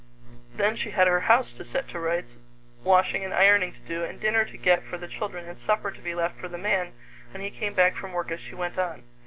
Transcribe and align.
Then 0.55 0.75
she 0.77 0.89
had 0.89 1.05
her 1.05 1.19
house 1.29 1.53
to 1.53 1.63
set 1.63 1.87
to 1.89 1.99
rights, 1.99 2.37
washing 2.83 3.23
and 3.23 3.35
ironing 3.35 3.71
to 3.73 3.79
do, 3.81 4.03
and 4.03 4.19
dinner 4.19 4.43
to 4.45 4.57
get 4.57 4.81
for 4.83 4.97
the 4.97 5.07
children 5.07 5.47
and 5.47 5.59
supper 5.59 5.91
to 5.91 6.01
be 6.01 6.15
left 6.15 6.39
for 6.39 6.47
the 6.47 6.57
man 6.57 6.93
when 7.33 7.43
he 7.43 7.51
came 7.51 7.75
back 7.75 7.95
from 7.95 8.11
work 8.11 8.31
as 8.31 8.39
she 8.39 8.55
went 8.55 8.79
on. 8.79 9.03